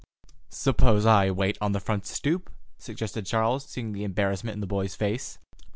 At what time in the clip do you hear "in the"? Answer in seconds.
4.55-4.65